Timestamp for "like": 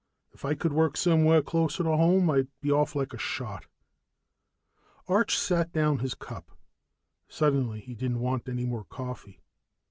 2.95-3.13